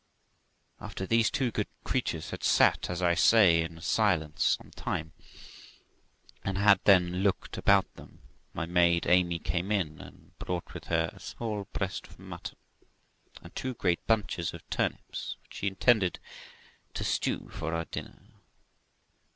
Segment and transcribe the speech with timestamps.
[0.79, 5.11] After these two good creatures had sat, as I say, in silence some time,
[6.43, 8.19] and had then looked about them,
[8.51, 12.57] my maid Amy came in, and brought with her a small breast of mutton
[13.43, 16.17] and two great bunches of turnips, which she intended
[16.95, 18.23] to stew for our dinner.